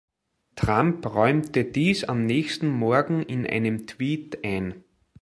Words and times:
Trump 0.55 1.05
räumte 1.13 1.63
dies 1.63 2.03
am 2.05 2.25
nächsten 2.25 2.69
Morgen 2.69 3.21
in 3.21 3.45
einem 3.45 3.85
Tweet 3.85 4.43
ein. 4.43 4.83